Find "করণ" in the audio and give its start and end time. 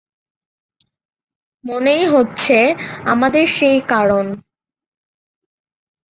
3.89-4.27